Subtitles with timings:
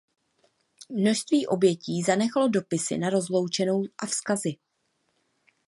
[0.89, 4.55] Množství obětí zanechalo dopisy na rozloučenou a vzkazy.